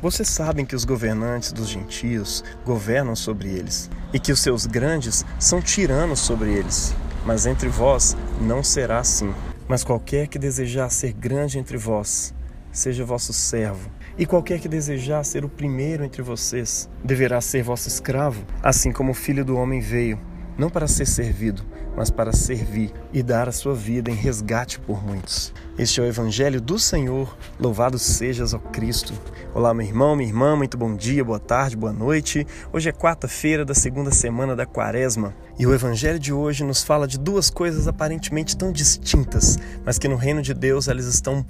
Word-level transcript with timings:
Vocês 0.00 0.28
sabem 0.28 0.64
que 0.64 0.76
os 0.76 0.84
governantes 0.84 1.50
dos 1.50 1.68
gentios 1.68 2.44
governam 2.64 3.16
sobre 3.16 3.48
eles, 3.48 3.90
e 4.12 4.20
que 4.20 4.30
os 4.30 4.38
seus 4.38 4.64
grandes 4.64 5.24
são 5.40 5.60
tiranos 5.60 6.20
sobre 6.20 6.52
eles. 6.52 6.94
Mas 7.26 7.46
entre 7.46 7.68
vós 7.68 8.16
não 8.40 8.62
será 8.62 9.00
assim. 9.00 9.34
Mas 9.66 9.82
qualquer 9.82 10.28
que 10.28 10.38
desejar 10.38 10.88
ser 10.90 11.12
grande 11.12 11.58
entre 11.58 11.76
vós, 11.76 12.32
seja 12.70 13.04
vosso 13.04 13.32
servo. 13.32 13.90
E 14.16 14.24
qualquer 14.24 14.60
que 14.60 14.68
desejar 14.68 15.24
ser 15.24 15.44
o 15.44 15.48
primeiro 15.48 16.04
entre 16.04 16.22
vocês, 16.22 16.88
deverá 17.02 17.40
ser 17.40 17.64
vosso 17.64 17.88
escravo, 17.88 18.44
assim 18.62 18.92
como 18.92 19.10
o 19.10 19.14
filho 19.14 19.44
do 19.44 19.56
homem 19.56 19.80
veio, 19.80 20.20
não 20.56 20.70
para 20.70 20.86
ser 20.86 21.06
servido, 21.06 21.64
mas 21.98 22.10
para 22.10 22.32
servir 22.32 22.92
e 23.12 23.24
dar 23.24 23.48
a 23.48 23.52
sua 23.52 23.74
vida 23.74 24.08
em 24.08 24.14
resgate 24.14 24.78
por 24.78 25.04
muitos. 25.04 25.52
Este 25.76 25.98
é 25.98 26.04
o 26.04 26.06
Evangelho 26.06 26.60
do 26.60 26.78
Senhor, 26.78 27.36
louvado 27.58 27.98
sejas 27.98 28.54
ao 28.54 28.60
Cristo. 28.60 29.12
Olá, 29.52 29.74
meu 29.74 29.84
irmão, 29.84 30.14
minha 30.14 30.28
irmã, 30.28 30.54
muito 30.54 30.78
bom 30.78 30.94
dia, 30.94 31.24
boa 31.24 31.40
tarde, 31.40 31.76
boa 31.76 31.92
noite. 31.92 32.46
Hoje 32.72 32.88
é 32.88 32.92
quarta-feira 32.92 33.64
da 33.64 33.74
segunda 33.74 34.12
semana 34.12 34.54
da 34.54 34.64
Quaresma 34.64 35.34
e 35.58 35.66
o 35.66 35.74
Evangelho 35.74 36.20
de 36.20 36.32
hoje 36.32 36.62
nos 36.62 36.84
fala 36.84 37.08
de 37.08 37.18
duas 37.18 37.50
coisas 37.50 37.88
aparentemente 37.88 38.56
tão 38.56 38.70
distintas, 38.70 39.58
mas 39.84 39.98
que 39.98 40.06
no 40.06 40.14
reino 40.14 40.40
de 40.40 40.54
Deus 40.54 40.86
elas 40.86 41.06
estão 41.06 41.44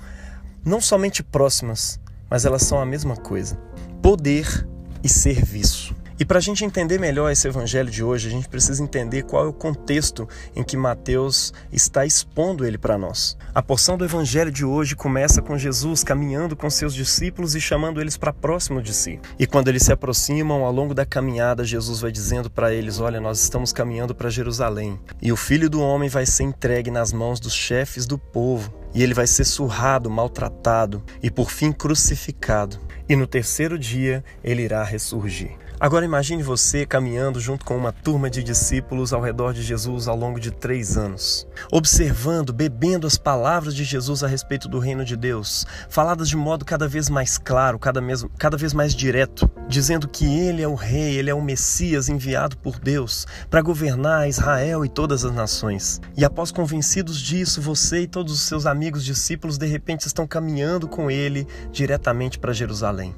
não 0.64 0.80
somente 0.80 1.22
próximas, 1.22 2.00
mas 2.30 2.46
elas 2.46 2.62
são 2.62 2.80
a 2.80 2.86
mesma 2.86 3.18
coisa: 3.18 3.54
poder 4.00 4.66
e 5.04 5.10
serviço. 5.10 5.94
E 6.20 6.24
para 6.24 6.38
a 6.38 6.40
gente 6.40 6.64
entender 6.64 6.98
melhor 6.98 7.30
esse 7.30 7.46
evangelho 7.46 7.88
de 7.88 8.02
hoje, 8.02 8.26
a 8.26 8.30
gente 8.30 8.48
precisa 8.48 8.82
entender 8.82 9.22
qual 9.22 9.44
é 9.44 9.48
o 9.48 9.52
contexto 9.52 10.28
em 10.56 10.64
que 10.64 10.76
Mateus 10.76 11.52
está 11.72 12.04
expondo 12.04 12.66
ele 12.66 12.76
para 12.76 12.98
nós. 12.98 13.36
A 13.54 13.62
porção 13.62 13.96
do 13.96 14.04
evangelho 14.04 14.50
de 14.50 14.64
hoje 14.64 14.96
começa 14.96 15.40
com 15.40 15.56
Jesus 15.56 16.02
caminhando 16.02 16.56
com 16.56 16.68
seus 16.68 16.92
discípulos 16.92 17.54
e 17.54 17.60
chamando 17.60 18.00
eles 18.00 18.16
para 18.16 18.32
próximo 18.32 18.82
de 18.82 18.92
si. 18.92 19.20
E 19.38 19.46
quando 19.46 19.68
eles 19.68 19.84
se 19.84 19.92
aproximam 19.92 20.64
ao 20.64 20.72
longo 20.72 20.92
da 20.92 21.06
caminhada, 21.06 21.62
Jesus 21.62 22.00
vai 22.00 22.10
dizendo 22.10 22.50
para 22.50 22.74
eles: 22.74 22.98
Olha, 22.98 23.20
nós 23.20 23.40
estamos 23.40 23.72
caminhando 23.72 24.12
para 24.12 24.28
Jerusalém 24.28 24.98
e 25.22 25.30
o 25.30 25.36
filho 25.36 25.70
do 25.70 25.80
homem 25.80 26.08
vai 26.08 26.26
ser 26.26 26.42
entregue 26.42 26.90
nas 26.90 27.12
mãos 27.12 27.38
dos 27.38 27.54
chefes 27.54 28.06
do 28.06 28.18
povo 28.18 28.74
e 28.94 29.02
ele 29.02 29.14
vai 29.14 29.26
ser 29.26 29.44
surrado, 29.44 30.10
maltratado 30.10 31.02
e 31.22 31.30
por 31.30 31.50
fim 31.50 31.72
crucificado. 31.72 32.78
E 33.08 33.16
no 33.16 33.26
terceiro 33.26 33.78
dia 33.78 34.24
ele 34.42 34.62
irá 34.62 34.82
ressurgir. 34.84 35.56
Agora 35.80 36.04
imagine 36.04 36.42
você 36.42 36.84
caminhando 36.84 37.38
junto 37.38 37.64
com 37.64 37.76
uma 37.76 37.92
turma 37.92 38.28
de 38.28 38.42
discípulos 38.42 39.12
ao 39.12 39.20
redor 39.20 39.54
de 39.54 39.62
Jesus 39.62 40.08
ao 40.08 40.16
longo 40.16 40.40
de 40.40 40.50
três 40.50 40.96
anos, 40.96 41.46
observando, 41.70 42.52
bebendo 42.52 43.06
as 43.06 43.16
palavras 43.16 43.76
de 43.76 43.84
Jesus 43.84 44.24
a 44.24 44.26
respeito 44.26 44.68
do 44.68 44.80
reino 44.80 45.04
de 45.04 45.16
Deus, 45.16 45.64
faladas 45.88 46.28
de 46.28 46.36
modo 46.36 46.64
cada 46.64 46.88
vez 46.88 47.08
mais 47.08 47.38
claro, 47.38 47.78
cada, 47.78 48.00
mesmo, 48.00 48.28
cada 48.36 48.56
vez 48.56 48.74
mais 48.74 48.92
direto, 48.92 49.48
dizendo 49.68 50.08
que 50.08 50.24
Ele 50.26 50.62
é 50.62 50.66
o 50.66 50.74
Rei, 50.74 51.16
Ele 51.16 51.30
é 51.30 51.34
o 51.34 51.40
Messias 51.40 52.08
enviado 52.08 52.56
por 52.56 52.80
Deus 52.80 53.24
para 53.48 53.62
governar 53.62 54.28
Israel 54.28 54.84
e 54.84 54.88
todas 54.88 55.24
as 55.24 55.32
nações. 55.32 56.00
E 56.16 56.24
após 56.24 56.50
convencidos 56.50 57.20
disso, 57.20 57.62
você 57.62 58.00
e 58.00 58.08
todos 58.08 58.32
os 58.32 58.40
seus 58.40 58.66
amigos 58.66 58.77
discípulos 59.04 59.58
de 59.58 59.66
repente 59.66 60.06
estão 60.06 60.26
caminhando 60.26 60.88
com 60.88 61.10
Ele 61.10 61.46
diretamente 61.70 62.38
para 62.38 62.52
Jerusalém. 62.52 63.14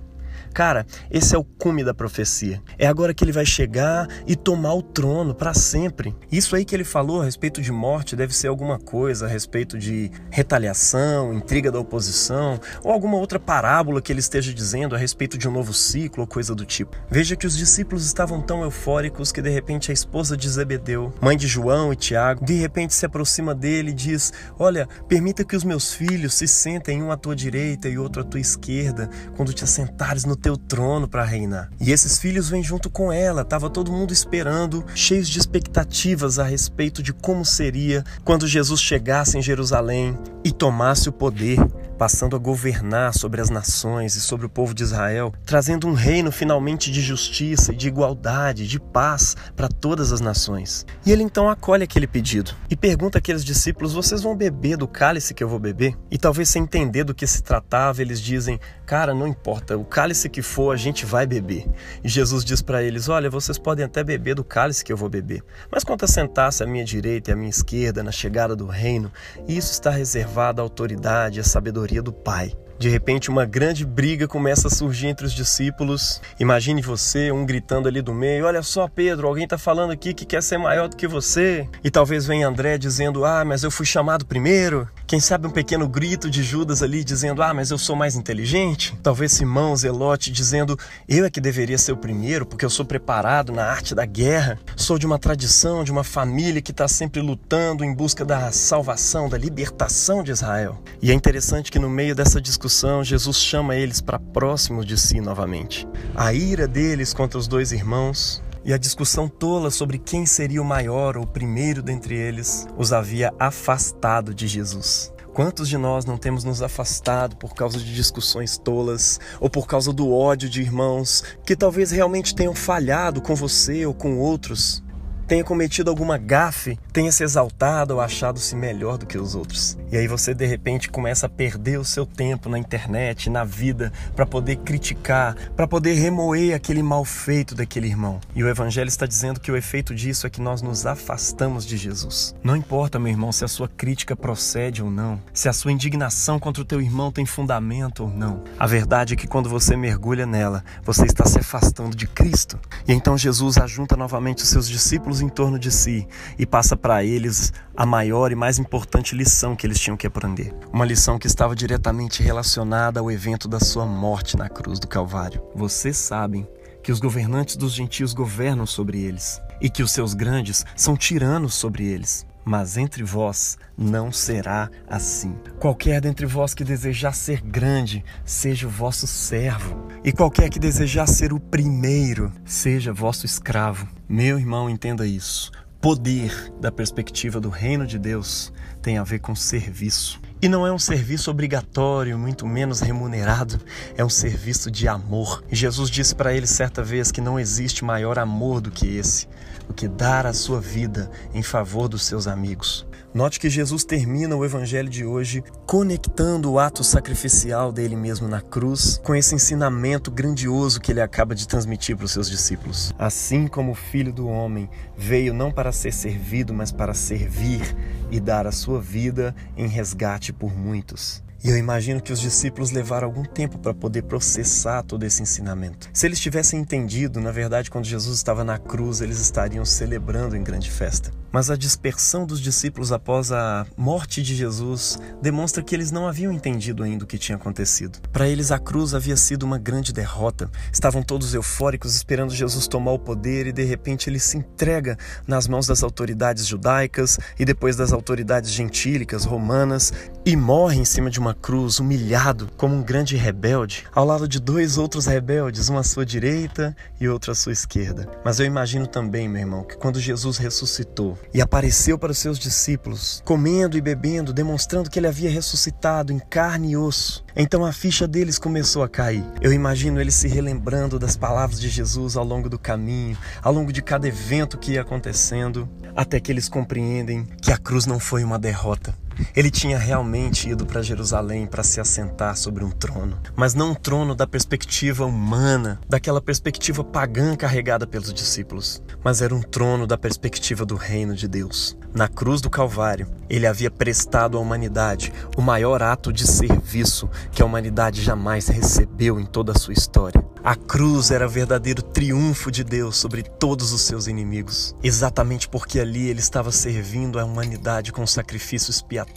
Cara, 0.52 0.86
esse 1.10 1.34
é 1.34 1.38
o 1.38 1.44
cume 1.44 1.84
da 1.84 1.94
profecia. 1.94 2.62
É 2.78 2.86
agora 2.86 3.14
que 3.14 3.24
ele 3.24 3.32
vai 3.32 3.46
chegar 3.46 4.08
e 4.26 4.34
tomar 4.34 4.74
o 4.74 4.82
trono 4.82 5.34
para 5.34 5.54
sempre. 5.54 6.14
Isso 6.30 6.56
aí 6.56 6.64
que 6.64 6.74
ele 6.74 6.84
falou 6.84 7.20
a 7.20 7.24
respeito 7.24 7.62
de 7.62 7.70
morte 7.70 8.16
deve 8.16 8.34
ser 8.34 8.48
alguma 8.48 8.78
coisa 8.78 9.26
a 9.26 9.28
respeito 9.28 9.78
de 9.78 10.10
retaliação, 10.30 11.32
intriga 11.32 11.70
da 11.70 11.78
oposição, 11.78 12.60
ou 12.82 12.92
alguma 12.92 13.16
outra 13.16 13.38
parábola 13.38 14.02
que 14.02 14.12
ele 14.12 14.20
esteja 14.20 14.52
dizendo 14.52 14.94
a 14.94 14.98
respeito 14.98 15.38
de 15.38 15.48
um 15.48 15.52
novo 15.52 15.72
ciclo 15.72 16.22
ou 16.22 16.26
coisa 16.26 16.54
do 16.54 16.64
tipo. 16.64 16.96
Veja 17.10 17.36
que 17.36 17.46
os 17.46 17.56
discípulos 17.56 18.06
estavam 18.06 18.40
tão 18.40 18.62
eufóricos 18.62 19.32
que 19.32 19.42
de 19.42 19.50
repente 19.50 19.90
a 19.90 19.94
esposa 19.94 20.36
de 20.36 20.48
Zebedeu, 20.48 21.12
mãe 21.20 21.36
de 21.36 21.46
João 21.46 21.92
e 21.92 21.96
Tiago, 21.96 22.44
de 22.44 22.54
repente 22.54 22.94
se 22.94 23.06
aproxima 23.06 23.54
dele 23.54 23.90
e 23.90 23.94
diz: 23.94 24.32
Olha, 24.58 24.88
permita 25.08 25.44
que 25.44 25.56
os 25.56 25.64
meus 25.64 25.92
filhos 25.92 26.34
se 26.34 26.46
sentem 26.46 27.02
um 27.02 27.12
à 27.12 27.16
tua 27.16 27.36
direita 27.36 27.88
e 27.88 27.98
outro 27.98 28.22
à 28.22 28.24
tua 28.24 28.40
esquerda, 28.40 29.08
quando 29.36 29.52
te 29.52 29.64
assentares 29.64 30.24
no 30.24 30.36
teu 30.40 30.56
trono 30.56 31.06
para 31.06 31.24
reinar. 31.24 31.70
E 31.80 31.92
esses 31.92 32.18
filhos 32.18 32.48
vêm 32.48 32.62
junto 32.62 32.90
com 32.90 33.12
ela. 33.12 33.44
Tava 33.44 33.70
todo 33.70 33.92
mundo 33.92 34.12
esperando, 34.12 34.84
cheios 34.94 35.28
de 35.28 35.38
expectativas 35.38 36.38
a 36.38 36.44
respeito 36.44 37.02
de 37.02 37.12
como 37.12 37.44
seria 37.44 38.04
quando 38.24 38.48
Jesus 38.48 38.80
chegasse 38.80 39.38
em 39.38 39.42
Jerusalém 39.42 40.18
e 40.42 40.50
tomasse 40.50 41.08
o 41.08 41.12
poder 41.12 41.58
passando 42.00 42.34
a 42.34 42.38
governar 42.38 43.12
sobre 43.12 43.42
as 43.42 43.50
nações 43.50 44.16
e 44.16 44.22
sobre 44.22 44.46
o 44.46 44.48
povo 44.48 44.72
de 44.72 44.82
Israel, 44.82 45.34
trazendo 45.44 45.86
um 45.86 45.92
reino 45.92 46.32
finalmente 46.32 46.90
de 46.90 47.02
justiça 47.02 47.74
de 47.74 47.88
igualdade, 47.88 48.66
de 48.66 48.80
paz 48.80 49.36
para 49.54 49.68
todas 49.68 50.10
as 50.10 50.18
nações. 50.18 50.86
E 51.04 51.12
ele 51.12 51.22
então 51.22 51.50
acolhe 51.50 51.84
aquele 51.84 52.06
pedido 52.06 52.52
e 52.70 52.74
pergunta 52.74 53.18
àqueles 53.18 53.44
discípulos: 53.44 53.92
Vocês 53.92 54.22
vão 54.22 54.34
beber 54.34 54.78
do 54.78 54.88
cálice 54.88 55.34
que 55.34 55.44
eu 55.44 55.48
vou 55.48 55.58
beber? 55.58 55.94
E 56.10 56.16
talvez 56.16 56.48
sem 56.48 56.62
entender 56.62 57.04
do 57.04 57.14
que 57.14 57.26
se 57.26 57.42
tratava, 57.42 58.00
eles 58.00 58.18
dizem: 58.18 58.58
Cara, 58.86 59.12
não 59.12 59.26
importa, 59.26 59.76
o 59.76 59.84
cálice 59.84 60.30
que 60.30 60.40
for, 60.40 60.72
a 60.72 60.78
gente 60.78 61.04
vai 61.04 61.26
beber. 61.26 61.66
E 62.02 62.08
Jesus 62.08 62.46
diz 62.46 62.62
para 62.62 62.82
eles: 62.82 63.10
Olha, 63.10 63.28
vocês 63.28 63.58
podem 63.58 63.84
até 63.84 64.02
beber 64.02 64.34
do 64.34 64.42
cálice 64.42 64.82
que 64.82 64.90
eu 64.90 64.96
vou 64.96 65.10
beber, 65.10 65.44
mas 65.70 65.84
quanto 65.84 66.06
a 66.06 66.08
sentar-se 66.08 66.62
à 66.62 66.66
minha 66.66 66.84
direita 66.84 67.30
e 67.30 67.34
à 67.34 67.36
minha 67.36 67.50
esquerda 67.50 68.02
na 68.02 68.10
chegada 68.10 68.56
do 68.56 68.64
reino, 68.66 69.12
isso 69.46 69.70
está 69.70 69.90
reservado 69.90 70.62
à 70.62 70.64
autoridade 70.64 71.38
e 71.38 71.42
à 71.42 71.44
sabedoria 71.44 71.89
do 71.98 72.12
Pai. 72.12 72.52
De 72.80 72.88
repente, 72.88 73.28
uma 73.28 73.44
grande 73.44 73.84
briga 73.84 74.26
começa 74.26 74.68
a 74.68 74.70
surgir 74.70 75.08
entre 75.08 75.26
os 75.26 75.34
discípulos. 75.34 76.18
Imagine 76.40 76.80
você, 76.80 77.30
um 77.30 77.44
gritando 77.44 77.86
ali 77.86 78.00
do 78.00 78.14
meio: 78.14 78.46
Olha 78.46 78.62
só, 78.62 78.88
Pedro, 78.88 79.28
alguém 79.28 79.44
está 79.44 79.58
falando 79.58 79.90
aqui 79.90 80.14
que 80.14 80.24
quer 80.24 80.42
ser 80.42 80.56
maior 80.56 80.88
do 80.88 80.96
que 80.96 81.06
você. 81.06 81.68
E 81.84 81.90
talvez 81.90 82.24
venha 82.24 82.48
André 82.48 82.78
dizendo: 82.78 83.22
Ah, 83.26 83.44
mas 83.44 83.62
eu 83.62 83.70
fui 83.70 83.84
chamado 83.84 84.24
primeiro. 84.24 84.88
Quem 85.06 85.20
sabe 85.20 85.46
um 85.46 85.50
pequeno 85.50 85.86
grito 85.86 86.30
de 86.30 86.42
Judas 86.42 86.82
ali 86.82 87.04
dizendo: 87.04 87.42
Ah, 87.42 87.52
mas 87.52 87.70
eu 87.70 87.76
sou 87.76 87.94
mais 87.94 88.16
inteligente. 88.16 88.96
Talvez 89.02 89.32
Simão 89.32 89.76
Zelote 89.76 90.32
dizendo: 90.32 90.74
Eu 91.06 91.26
é 91.26 91.30
que 91.30 91.38
deveria 91.38 91.76
ser 91.76 91.92
o 91.92 91.98
primeiro 91.98 92.46
porque 92.46 92.64
eu 92.64 92.70
sou 92.70 92.86
preparado 92.86 93.52
na 93.52 93.66
arte 93.66 93.94
da 93.94 94.06
guerra. 94.06 94.58
Sou 94.74 94.98
de 94.98 95.04
uma 95.04 95.18
tradição, 95.18 95.84
de 95.84 95.92
uma 95.92 96.02
família 96.02 96.62
que 96.62 96.70
está 96.70 96.88
sempre 96.88 97.20
lutando 97.20 97.84
em 97.84 97.94
busca 97.94 98.24
da 98.24 98.50
salvação, 98.52 99.28
da 99.28 99.36
libertação 99.36 100.22
de 100.22 100.30
Israel. 100.30 100.82
E 101.02 101.10
é 101.10 101.14
interessante 101.14 101.70
que 101.70 101.78
no 101.78 101.90
meio 101.90 102.14
dessa 102.14 102.40
discussão, 102.40 102.69
discussão, 102.70 103.02
Jesus 103.02 103.38
chama 103.38 103.74
eles 103.74 104.00
para 104.00 104.16
próximo 104.16 104.84
de 104.84 104.96
si 104.96 105.20
novamente. 105.20 105.88
A 106.14 106.32
ira 106.32 106.68
deles 106.68 107.12
contra 107.12 107.36
os 107.36 107.48
dois 107.48 107.72
irmãos 107.72 108.40
e 108.64 108.72
a 108.72 108.78
discussão 108.78 109.28
tola 109.28 109.72
sobre 109.72 109.98
quem 109.98 110.24
seria 110.24 110.62
o 110.62 110.64
maior 110.64 111.16
ou 111.16 111.24
o 111.24 111.26
primeiro 111.26 111.82
dentre 111.82 112.14
eles 112.14 112.68
os 112.78 112.92
havia 112.92 113.34
afastado 113.40 114.32
de 114.32 114.46
Jesus. 114.46 115.12
Quantos 115.34 115.68
de 115.68 115.76
nós 115.76 116.04
não 116.04 116.16
temos 116.16 116.44
nos 116.44 116.62
afastado 116.62 117.34
por 117.34 117.54
causa 117.54 117.78
de 117.78 117.92
discussões 117.92 118.56
tolas 118.56 119.18
ou 119.40 119.50
por 119.50 119.66
causa 119.66 119.92
do 119.92 120.12
ódio 120.12 120.48
de 120.48 120.60
irmãos 120.60 121.24
que 121.44 121.56
talvez 121.56 121.90
realmente 121.90 122.36
tenham 122.36 122.54
falhado 122.54 123.20
com 123.20 123.34
você 123.34 123.84
ou 123.84 123.92
com 123.92 124.16
outros? 124.18 124.80
Tenha 125.30 125.44
cometido 125.44 125.88
alguma 125.88 126.18
gafe, 126.18 126.76
tenha 126.92 127.12
se 127.12 127.22
exaltado 127.22 127.94
ou 127.94 128.00
achado-se 128.00 128.56
melhor 128.56 128.98
do 128.98 129.06
que 129.06 129.16
os 129.16 129.36
outros. 129.36 129.78
E 129.92 129.96
aí 129.96 130.08
você 130.08 130.34
de 130.34 130.44
repente 130.44 130.90
começa 130.90 131.26
a 131.26 131.28
perder 131.28 131.78
o 131.78 131.84
seu 131.84 132.04
tempo 132.04 132.48
na 132.48 132.58
internet, 132.58 133.30
na 133.30 133.44
vida, 133.44 133.92
para 134.16 134.26
poder 134.26 134.56
criticar, 134.56 135.36
para 135.54 135.68
poder 135.68 135.94
remoer 135.94 136.52
aquele 136.52 136.82
mal 136.82 137.04
feito 137.04 137.54
daquele 137.54 137.86
irmão. 137.86 138.18
E 138.34 138.42
o 138.42 138.48
evangelho 138.48 138.88
está 138.88 139.06
dizendo 139.06 139.38
que 139.38 139.52
o 139.52 139.56
efeito 139.56 139.94
disso 139.94 140.26
é 140.26 140.30
que 140.30 140.40
nós 140.40 140.62
nos 140.62 140.84
afastamos 140.84 141.64
de 141.64 141.76
Jesus. 141.76 142.34
Não 142.42 142.56
importa, 142.56 142.98
meu 142.98 143.12
irmão, 143.12 143.30
se 143.30 143.44
a 143.44 143.48
sua 143.48 143.68
crítica 143.68 144.16
procede 144.16 144.82
ou 144.82 144.90
não, 144.90 145.22
se 145.32 145.48
a 145.48 145.52
sua 145.52 145.70
indignação 145.70 146.40
contra 146.40 146.60
o 146.60 146.66
teu 146.66 146.80
irmão 146.80 147.12
tem 147.12 147.24
fundamento 147.24 148.02
ou 148.02 148.10
não. 148.10 148.42
A 148.58 148.66
verdade 148.66 149.14
é 149.14 149.16
que 149.16 149.28
quando 149.28 149.48
você 149.48 149.76
mergulha 149.76 150.26
nela, 150.26 150.64
você 150.82 151.04
está 151.04 151.24
se 151.24 151.38
afastando 151.38 151.96
de 151.96 152.08
Cristo. 152.08 152.58
E 152.88 152.92
então 152.92 153.16
Jesus 153.16 153.58
ajunta 153.58 153.96
novamente 153.96 154.42
os 154.42 154.48
seus 154.48 154.68
discípulos 154.68 155.19
em 155.20 155.28
torno 155.28 155.58
de 155.58 155.70
si 155.70 156.06
e 156.38 156.46
passa 156.46 156.76
para 156.76 157.04
eles 157.04 157.52
a 157.76 157.84
maior 157.84 158.32
e 158.32 158.34
mais 158.34 158.58
importante 158.58 159.14
lição 159.14 159.54
que 159.54 159.66
eles 159.66 159.78
tinham 159.78 159.96
que 159.96 160.06
aprender. 160.06 160.54
Uma 160.72 160.84
lição 160.84 161.18
que 161.18 161.26
estava 161.26 161.54
diretamente 161.54 162.22
relacionada 162.22 163.00
ao 163.00 163.10
evento 163.10 163.48
da 163.48 163.60
sua 163.60 163.86
morte 163.86 164.36
na 164.36 164.48
cruz 164.48 164.78
do 164.78 164.88
Calvário. 164.88 165.42
Vocês 165.54 165.96
sabem 165.96 166.46
que 166.82 166.92
os 166.92 167.00
governantes 167.00 167.56
dos 167.56 167.72
gentios 167.72 168.14
governam 168.14 168.66
sobre 168.66 169.02
eles 169.02 169.40
e 169.60 169.68
que 169.68 169.82
os 169.82 169.92
seus 169.92 170.14
grandes 170.14 170.64
são 170.74 170.96
tiranos 170.96 171.54
sobre 171.54 171.84
eles. 171.84 172.26
Mas 172.44 172.76
entre 172.76 173.02
vós 173.02 173.58
não 173.76 174.10
será 174.10 174.70
assim. 174.88 175.34
Qualquer 175.58 176.00
dentre 176.00 176.26
vós 176.26 176.54
que 176.54 176.64
desejar 176.64 177.12
ser 177.12 177.40
grande, 177.40 178.04
seja 178.24 178.66
o 178.66 178.70
vosso 178.70 179.06
servo. 179.06 179.88
E 180.02 180.12
qualquer 180.12 180.48
que 180.48 180.58
desejar 180.58 181.06
ser 181.06 181.32
o 181.32 181.40
primeiro, 181.40 182.32
seja 182.44 182.92
vosso 182.92 183.26
escravo. 183.26 183.86
Meu 184.08 184.38
irmão, 184.38 184.68
entenda 184.70 185.06
isso. 185.06 185.50
Poder, 185.80 186.52
da 186.60 186.70
perspectiva 186.70 187.40
do 187.40 187.48
reino 187.48 187.86
de 187.86 187.98
Deus, 187.98 188.52
tem 188.82 188.98
a 188.98 189.04
ver 189.04 189.20
com 189.20 189.34
serviço. 189.34 190.20
E 190.42 190.48
não 190.48 190.66
é 190.66 190.72
um 190.72 190.78
serviço 190.78 191.30
obrigatório, 191.30 192.18
muito 192.18 192.46
menos 192.46 192.80
remunerado, 192.80 193.60
é 193.94 194.02
um 194.02 194.08
serviço 194.08 194.70
de 194.70 194.88
amor. 194.88 195.44
Jesus 195.52 195.90
disse 195.90 196.14
para 196.14 196.32
ele 196.32 196.46
certa 196.46 196.82
vez 196.82 197.12
que 197.12 197.20
não 197.20 197.38
existe 197.38 197.84
maior 197.84 198.18
amor 198.18 198.62
do 198.62 198.70
que 198.70 198.96
esse, 198.96 199.28
do 199.68 199.74
que 199.74 199.86
dar 199.86 200.24
a 200.24 200.32
sua 200.32 200.58
vida 200.58 201.10
em 201.34 201.42
favor 201.42 201.88
dos 201.88 202.04
seus 202.04 202.26
amigos. 202.26 202.86
Note 203.12 203.40
que 203.40 203.50
Jesus 203.50 203.82
termina 203.82 204.36
o 204.36 204.44
evangelho 204.44 204.88
de 204.88 205.04
hoje 205.04 205.42
conectando 205.66 206.52
o 206.52 206.60
ato 206.60 206.84
sacrificial 206.84 207.72
dele 207.72 207.96
mesmo 207.96 208.28
na 208.28 208.40
cruz 208.40 209.00
com 209.02 209.16
esse 209.16 209.34
ensinamento 209.34 210.12
grandioso 210.12 210.80
que 210.80 210.92
ele 210.92 211.00
acaba 211.00 211.34
de 211.34 211.48
transmitir 211.48 211.96
para 211.96 212.04
os 212.04 212.12
seus 212.12 212.30
discípulos. 212.30 212.94
Assim 212.96 213.48
como 213.48 213.72
o 213.72 213.74
filho 213.74 214.12
do 214.12 214.28
homem 214.28 214.70
veio 214.96 215.34
não 215.34 215.50
para 215.50 215.72
ser 215.72 215.92
servido, 215.92 216.54
mas 216.54 216.70
para 216.70 216.94
servir 216.94 217.76
e 218.12 218.20
dar 218.20 218.46
a 218.46 218.52
sua 218.52 218.80
vida 218.80 219.34
em 219.56 219.66
resgate 219.66 220.32
por 220.32 220.56
muitos. 220.56 221.20
E 221.42 221.48
eu 221.48 221.56
imagino 221.56 222.00
que 222.00 222.12
os 222.12 222.20
discípulos 222.20 222.70
levaram 222.70 223.08
algum 223.08 223.24
tempo 223.24 223.58
para 223.58 223.74
poder 223.74 224.02
processar 224.02 224.84
todo 224.84 225.02
esse 225.02 225.20
ensinamento. 225.20 225.90
Se 225.92 226.06
eles 226.06 226.20
tivessem 226.20 226.60
entendido, 226.60 227.20
na 227.20 227.32
verdade, 227.32 227.72
quando 227.72 227.86
Jesus 227.86 228.18
estava 228.18 228.44
na 228.44 228.56
cruz, 228.56 229.00
eles 229.00 229.18
estariam 229.18 229.64
celebrando 229.64 230.36
em 230.36 230.44
grande 230.44 230.70
festa. 230.70 231.10
Mas 231.32 231.50
a 231.50 231.56
dispersão 231.56 232.26
dos 232.26 232.40
discípulos 232.40 232.92
após 232.92 233.30
a 233.30 233.66
morte 233.76 234.22
de 234.22 234.34
Jesus 234.34 234.98
demonstra 235.22 235.62
que 235.62 235.74
eles 235.74 235.90
não 235.90 236.08
haviam 236.08 236.32
entendido 236.32 236.82
ainda 236.82 237.04
o 237.04 237.06
que 237.06 237.18
tinha 237.18 237.36
acontecido. 237.36 238.00
Para 238.12 238.28
eles, 238.28 238.50
a 238.50 238.58
cruz 238.58 238.94
havia 238.94 239.16
sido 239.16 239.44
uma 239.44 239.58
grande 239.58 239.92
derrota. 239.92 240.50
Estavam 240.72 241.02
todos 241.02 241.34
eufóricos 241.34 241.94
esperando 241.94 242.34
Jesus 242.34 242.66
tomar 242.66 242.92
o 242.92 242.98
poder 242.98 243.46
e 243.46 243.52
de 243.52 243.64
repente 243.64 244.10
ele 244.10 244.18
se 244.18 244.36
entrega 244.36 244.96
nas 245.26 245.46
mãos 245.46 245.66
das 245.66 245.82
autoridades 245.82 246.46
judaicas 246.46 247.18
e 247.38 247.44
depois 247.44 247.76
das 247.76 247.92
autoridades 247.92 248.50
gentílicas 248.50 249.24
romanas 249.24 249.92
e 250.24 250.36
morre 250.36 250.78
em 250.80 250.84
cima 250.84 251.10
de 251.10 251.20
uma 251.20 251.34
cruz, 251.34 251.78
humilhado 251.78 252.48
como 252.56 252.74
um 252.74 252.82
grande 252.82 253.16
rebelde, 253.16 253.84
ao 253.94 254.04
lado 254.04 254.26
de 254.26 254.40
dois 254.40 254.78
outros 254.78 255.06
rebeldes, 255.06 255.68
um 255.68 255.78
à 255.78 255.82
sua 255.82 256.04
direita 256.04 256.76
e 257.00 257.08
outro 257.08 257.32
à 257.32 257.34
sua 257.34 257.52
esquerda. 257.52 258.08
Mas 258.24 258.40
eu 258.40 258.46
imagino 258.46 258.86
também, 258.86 259.28
meu 259.28 259.40
irmão, 259.40 259.64
que 259.64 259.76
quando 259.76 260.00
Jesus 260.00 260.38
ressuscitou 260.38 261.18
e 261.32 261.40
apareceu 261.40 261.98
para 261.98 262.12
os 262.12 262.18
seus 262.18 262.38
discípulos, 262.38 263.22
comendo 263.24 263.76
e 263.76 263.80
bebendo, 263.80 264.32
demonstrando 264.32 264.90
que 264.90 264.98
ele 264.98 265.06
havia 265.06 265.30
ressuscitado 265.30 266.12
em 266.12 266.18
carne 266.18 266.72
e 266.72 266.76
osso, 266.76 267.24
então 267.36 267.64
a 267.64 267.72
ficha 267.72 268.06
deles 268.06 268.38
começou 268.38 268.82
a 268.82 268.88
cair. 268.88 269.24
Eu 269.40 269.52
imagino 269.52 270.00
eles 270.00 270.14
se 270.14 270.28
relembrando 270.28 270.98
das 270.98 271.16
palavras 271.16 271.60
de 271.60 271.68
Jesus 271.68 272.16
ao 272.16 272.24
longo 272.24 272.48
do 272.48 272.58
caminho, 272.58 273.16
ao 273.42 273.52
longo 273.52 273.72
de 273.72 273.82
cada 273.82 274.08
evento 274.08 274.58
que 274.58 274.72
ia 274.72 274.82
acontecendo, 274.82 275.68
até 275.94 276.18
que 276.18 276.32
eles 276.32 276.48
compreendem 276.48 277.24
que 277.40 277.52
a 277.52 277.58
cruz 277.58 277.86
não 277.86 278.00
foi 278.00 278.24
uma 278.24 278.38
derrota, 278.38 278.94
ele 279.34 279.50
tinha 279.50 279.78
realmente 279.78 280.48
ido 280.48 280.66
para 280.66 280.82
Jerusalém 280.82 281.46
para 281.46 281.62
se 281.62 281.80
assentar 281.80 282.36
sobre 282.36 282.64
um 282.64 282.70
trono, 282.70 283.18
mas 283.36 283.54
não 283.54 283.70
um 283.70 283.74
trono 283.74 284.14
da 284.14 284.26
perspectiva 284.26 285.04
humana, 285.04 285.80
daquela 285.88 286.20
perspectiva 286.20 286.82
pagã 286.84 287.36
carregada 287.36 287.86
pelos 287.86 288.12
discípulos, 288.12 288.82
mas 289.04 289.22
era 289.22 289.34
um 289.34 289.42
trono 289.42 289.86
da 289.86 289.98
perspectiva 289.98 290.64
do 290.64 290.74
reino 290.74 291.14
de 291.14 291.28
Deus. 291.28 291.76
Na 291.92 292.06
cruz 292.06 292.40
do 292.40 292.48
Calvário, 292.48 293.08
ele 293.28 293.46
havia 293.46 293.70
prestado 293.70 294.38
à 294.38 294.40
humanidade 294.40 295.12
o 295.36 295.42
maior 295.42 295.82
ato 295.82 296.12
de 296.12 296.26
serviço 296.26 297.10
que 297.32 297.42
a 297.42 297.44
humanidade 297.44 298.02
jamais 298.02 298.46
recebeu 298.48 299.18
em 299.18 299.26
toda 299.26 299.52
a 299.52 299.58
sua 299.58 299.72
história. 299.72 300.24
A 300.42 300.54
cruz 300.56 301.10
era 301.10 301.28
verdadeiro 301.28 301.82
triunfo 301.82 302.50
de 302.50 302.64
Deus 302.64 302.96
sobre 302.96 303.22
todos 303.22 303.72
os 303.72 303.82
seus 303.82 304.06
inimigos, 304.06 304.74
exatamente 304.82 305.48
porque 305.48 305.78
ali 305.78 306.08
ele 306.08 306.20
estava 306.20 306.50
servindo 306.50 307.18
a 307.18 307.24
humanidade 307.24 307.92
com 307.92 308.06
sacrifício 308.06 308.70
expiatório, 308.70 309.09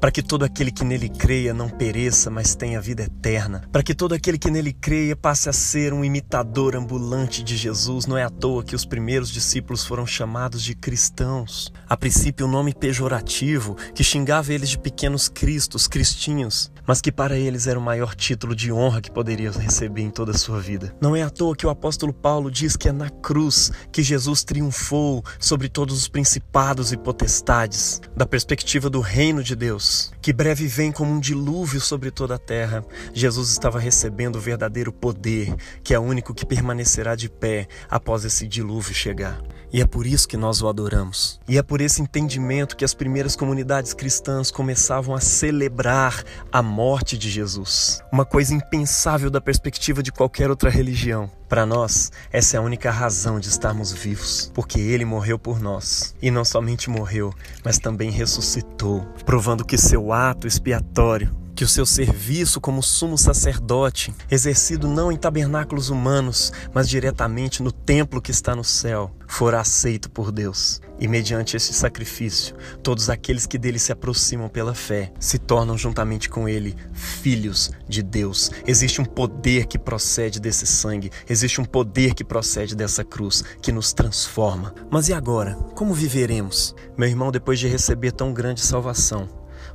para 0.00 0.10
que 0.10 0.22
todo 0.22 0.44
aquele 0.44 0.70
que 0.70 0.84
nele 0.84 1.08
creia 1.08 1.54
não 1.54 1.68
pereça, 1.68 2.30
mas 2.30 2.54
tenha 2.54 2.80
vida 2.80 3.04
eterna, 3.04 3.62
para 3.70 3.82
que 3.82 3.94
todo 3.94 4.14
aquele 4.14 4.38
que 4.38 4.50
nele 4.50 4.72
creia 4.72 5.14
passe 5.14 5.48
a 5.48 5.52
ser 5.52 5.92
um 5.92 6.04
imitador 6.04 6.74
ambulante 6.74 7.42
de 7.42 7.56
Jesus. 7.56 8.06
Não 8.06 8.16
é 8.16 8.24
à 8.24 8.30
toa 8.30 8.64
que 8.64 8.74
os 8.74 8.84
primeiros 8.84 9.30
discípulos 9.30 9.84
foram 9.84 10.06
chamados 10.06 10.62
de 10.62 10.74
cristãos. 10.74 11.72
A 11.88 11.96
princípio, 11.96 12.46
um 12.46 12.50
nome 12.50 12.74
pejorativo 12.74 13.76
que 13.94 14.02
xingava 14.02 14.52
eles 14.52 14.70
de 14.70 14.78
pequenos 14.78 15.28
cristos, 15.28 15.86
cristinhos, 15.86 16.70
mas 16.90 17.00
que 17.00 17.12
para 17.12 17.38
eles 17.38 17.68
era 17.68 17.78
o 17.78 17.82
maior 17.82 18.16
título 18.16 18.52
de 18.52 18.72
honra 18.72 19.00
que 19.00 19.12
poderiam 19.12 19.52
receber 19.52 20.02
em 20.02 20.10
toda 20.10 20.32
a 20.32 20.36
sua 20.36 20.58
vida. 20.58 20.92
Não 21.00 21.14
é 21.14 21.22
à 21.22 21.30
toa 21.30 21.54
que 21.54 21.64
o 21.64 21.70
apóstolo 21.70 22.12
Paulo 22.12 22.50
diz 22.50 22.74
que 22.74 22.88
é 22.88 22.92
na 22.92 23.08
cruz 23.08 23.70
que 23.92 24.02
Jesus 24.02 24.42
triunfou 24.42 25.22
sobre 25.38 25.68
todos 25.68 25.96
os 25.96 26.08
principados 26.08 26.90
e 26.90 26.96
potestades, 26.96 28.00
da 28.16 28.26
perspectiva 28.26 28.90
do 28.90 28.98
reino 28.98 29.40
de 29.40 29.54
Deus, 29.54 30.10
que 30.20 30.32
breve 30.32 30.66
vem 30.66 30.90
como 30.90 31.12
um 31.12 31.20
dilúvio 31.20 31.80
sobre 31.80 32.10
toda 32.10 32.34
a 32.34 32.38
terra. 32.38 32.84
Jesus 33.14 33.52
estava 33.52 33.78
recebendo 33.78 34.34
o 34.34 34.40
verdadeiro 34.40 34.92
poder, 34.92 35.54
que 35.84 35.94
é 35.94 35.98
o 36.00 36.02
único 36.02 36.34
que 36.34 36.44
permanecerá 36.44 37.14
de 37.14 37.28
pé 37.28 37.68
após 37.88 38.24
esse 38.24 38.48
dilúvio 38.48 38.92
chegar. 38.92 39.40
E 39.72 39.80
é 39.80 39.86
por 39.86 40.04
isso 40.04 40.26
que 40.26 40.36
nós 40.36 40.60
o 40.60 40.68
adoramos. 40.68 41.38
E 41.46 41.56
é 41.56 41.62
por 41.62 41.80
esse 41.80 42.02
entendimento 42.02 42.76
que 42.76 42.84
as 42.84 42.92
primeiras 42.92 43.36
comunidades 43.36 43.94
cristãs 43.94 44.50
começavam 44.50 45.14
a 45.14 45.20
celebrar 45.20 46.24
a 46.50 46.60
morte 46.60 46.79
de 47.18 47.30
Jesus. 47.30 48.02
Uma 48.10 48.24
coisa 48.24 48.54
impensável 48.54 49.30
da 49.30 49.40
perspectiva 49.40 50.02
de 50.02 50.10
qualquer 50.10 50.48
outra 50.48 50.70
religião. 50.70 51.30
Para 51.48 51.66
nós, 51.66 52.10
essa 52.32 52.56
é 52.56 52.58
a 52.58 52.62
única 52.62 52.90
razão 52.90 53.38
de 53.38 53.48
estarmos 53.48 53.92
vivos, 53.92 54.50
porque 54.54 54.80
ele 54.80 55.04
morreu 55.04 55.38
por 55.38 55.60
nós. 55.60 56.14
E 56.22 56.30
não 56.30 56.44
somente 56.44 56.88
morreu, 56.88 57.34
mas 57.64 57.78
também 57.78 58.10
ressuscitou, 58.10 59.02
provando 59.26 59.64
que 59.64 59.76
seu 59.76 60.12
ato 60.12 60.46
expiatório 60.46 61.39
que 61.60 61.64
o 61.64 61.68
seu 61.68 61.84
serviço 61.84 62.58
como 62.58 62.82
sumo 62.82 63.18
sacerdote, 63.18 64.14
exercido 64.30 64.88
não 64.88 65.12
em 65.12 65.16
tabernáculos 65.18 65.90
humanos, 65.90 66.50
mas 66.72 66.88
diretamente 66.88 67.62
no 67.62 67.70
templo 67.70 68.22
que 68.22 68.30
está 68.30 68.56
no 68.56 68.64
céu, 68.64 69.14
fora 69.28 69.60
aceito 69.60 70.10
por 70.10 70.32
Deus. 70.32 70.80
E 70.98 71.06
mediante 71.06 71.58
esse 71.58 71.74
sacrifício, 71.74 72.56
todos 72.82 73.10
aqueles 73.10 73.44
que 73.44 73.58
dele 73.58 73.78
se 73.78 73.92
aproximam 73.92 74.48
pela 74.48 74.74
fé 74.74 75.12
se 75.20 75.38
tornam 75.38 75.76
juntamente 75.76 76.30
com 76.30 76.48
ele 76.48 76.74
filhos 76.94 77.70
de 77.86 78.02
Deus. 78.02 78.50
Existe 78.66 79.02
um 79.02 79.04
poder 79.04 79.66
que 79.66 79.78
procede 79.78 80.40
desse 80.40 80.66
sangue, 80.66 81.10
existe 81.28 81.60
um 81.60 81.64
poder 81.66 82.14
que 82.14 82.24
procede 82.24 82.74
dessa 82.74 83.04
cruz 83.04 83.44
que 83.60 83.70
nos 83.70 83.92
transforma. 83.92 84.74
Mas 84.90 85.10
e 85.10 85.12
agora? 85.12 85.56
Como 85.74 85.92
viveremos? 85.92 86.74
Meu 86.96 87.06
irmão, 87.06 87.30
depois 87.30 87.58
de 87.58 87.68
receber 87.68 88.12
tão 88.12 88.32
grande 88.32 88.62
salvação, 88.62 89.28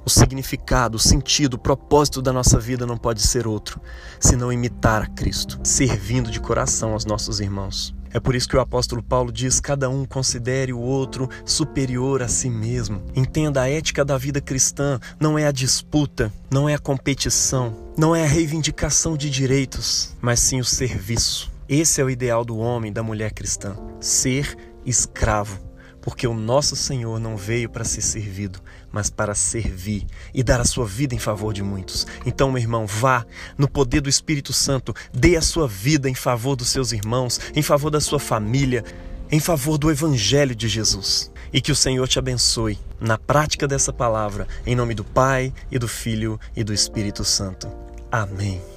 o 0.06 0.10
significado, 0.10 0.98
o 0.98 1.00
sentido, 1.00 1.56
o 1.56 1.60
propósito 1.60 2.22
da 2.22 2.32
nossa 2.32 2.60
vida 2.60 2.86
não 2.86 2.98
pode 2.98 3.22
ser 3.22 3.48
outro, 3.48 3.82
senão 4.20 4.54
imitar 4.54 5.02
a 5.02 5.08
Cristo, 5.08 5.60
servindo 5.64 6.30
de 6.30 6.40
coração 6.40 6.94
aos 6.94 7.06
nossos 7.06 7.40
irmãos. 7.40 7.94
É 8.14 8.20
por 8.20 8.34
isso 8.34 8.48
que 8.48 8.56
o 8.56 8.62
apóstolo 8.62 9.04
Paulo 9.04 9.30
diz: 9.30 9.60
cada 9.60 9.90
um 9.90 10.06
considere 10.06 10.72
o 10.72 10.80
outro 10.80 11.28
superior 11.44 12.22
a 12.22 12.30
si 12.30 12.50
mesmo. 12.50 13.02
Entenda 13.14 13.62
a 13.62 13.70
ética 13.70 14.06
da 14.06 14.18
vida 14.18 14.40
cristã 14.40 15.00
não 15.20 15.38
é 15.38 15.46
a 15.46 15.52
disputa, 15.52 16.32
não 16.50 16.70
é 16.70 16.76
a 16.76 16.80
competição, 16.80 17.76
não 17.98 18.16
é 18.16 18.24
a 18.24 18.28
reivindicação 18.28 19.18
de 19.18 19.30
direitos, 19.30 20.16
mas 20.22 20.40
sim 20.40 20.62
o 20.62 20.66
serviço. 20.66 21.52
Esse 21.68 22.00
é 22.00 22.06
o 22.06 22.10
ideal 22.10 22.46
do 22.46 22.58
homem, 22.58 22.94
da 22.94 23.04
mulher 23.04 23.34
cristã: 23.34 23.76
ser 24.00 24.56
escravo 24.86 25.65
porque 26.06 26.28
o 26.28 26.36
nosso 26.36 26.76
Senhor 26.76 27.20
não 27.20 27.36
veio 27.36 27.68
para 27.68 27.84
ser 27.84 28.02
servido, 28.02 28.62
mas 28.92 29.10
para 29.10 29.34
servir 29.34 30.06
e 30.32 30.44
dar 30.44 30.62
a 30.62 30.66
sua 30.66 30.86
vida 30.86 31.16
em 31.16 31.20
favor 31.20 31.52
de 31.52 31.64
muitos. 31.64 32.06
Então, 32.24 32.52
meu 32.52 32.62
irmão, 32.62 32.86
vá 32.86 33.26
no 33.58 33.68
poder 33.68 34.02
do 34.02 34.10
Espírito 34.10 34.54
Santo, 34.54 34.96
dê 35.12 35.36
a 35.36 35.42
sua 35.42 35.68
vida 35.68 36.08
em 36.08 36.14
favor 36.14 36.56
dos 36.56 36.70
seus 36.70 36.92
irmãos, 36.92 37.42
em 37.56 37.64
favor 37.64 37.90
da 37.90 38.00
sua 38.00 38.20
família, 38.20 38.86
em 39.32 39.40
favor 39.40 39.80
do 39.80 39.90
Evangelho 39.90 40.56
de 40.56 40.68
Jesus. 40.68 41.32
E 41.52 41.60
que 41.60 41.72
o 41.72 41.76
Senhor 41.76 42.08
te 42.08 42.20
abençoe 42.20 42.78
na 43.00 43.18
prática 43.18 43.68
dessa 43.68 43.92
palavra, 43.92 44.48
em 44.66 44.76
nome 44.76 44.94
do 44.94 45.04
Pai 45.04 45.52
e 45.72 45.80
do 45.80 45.88
Filho 45.88 46.40
e 46.56 46.64
do 46.64 46.72
Espírito 46.72 47.26
Santo. 47.26 47.68
Amém. 48.12 48.75